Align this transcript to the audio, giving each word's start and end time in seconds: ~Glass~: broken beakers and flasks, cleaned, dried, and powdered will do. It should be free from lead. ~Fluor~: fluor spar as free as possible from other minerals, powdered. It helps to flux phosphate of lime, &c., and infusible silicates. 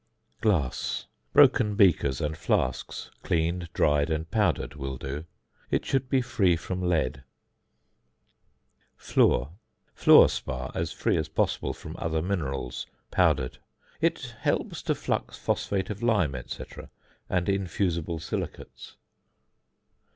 ~Glass~: 0.41 1.05
broken 1.31 1.75
beakers 1.75 2.21
and 2.21 2.35
flasks, 2.35 3.11
cleaned, 3.21 3.69
dried, 3.71 4.09
and 4.09 4.31
powdered 4.31 4.73
will 4.73 4.97
do. 4.97 5.25
It 5.69 5.85
should 5.85 6.09
be 6.09 6.23
free 6.23 6.55
from 6.57 6.81
lead. 6.81 7.23
~Fluor~: 8.97 9.51
fluor 9.95 10.27
spar 10.27 10.71
as 10.73 10.91
free 10.91 11.17
as 11.17 11.29
possible 11.29 11.71
from 11.73 11.95
other 11.99 12.23
minerals, 12.23 12.87
powdered. 13.11 13.59
It 14.01 14.33
helps 14.39 14.81
to 14.81 14.95
flux 14.95 15.37
phosphate 15.37 15.91
of 15.91 16.01
lime, 16.01 16.35
&c., 16.47 16.63
and 17.29 17.47
infusible 17.47 18.17
silicates. 18.19 18.95